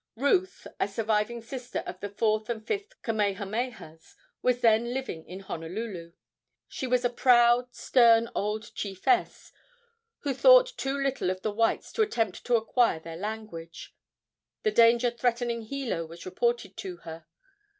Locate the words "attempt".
12.01-12.43